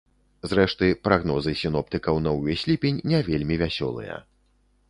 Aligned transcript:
Зрэшты, 0.51 0.87
прагнозы 1.07 1.53
сіноптыкаў 1.61 2.15
на 2.29 2.35
ўвесь 2.39 2.65
ліпень 2.73 2.99
не 3.13 3.23
вельмі 3.29 3.55
вясёлыя. 3.65 4.21